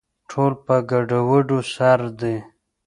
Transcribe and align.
ټول 0.29 0.51
په 0.65 0.75
ګډووډو 0.89 1.59
سر 1.73 1.99
دي 2.19 2.35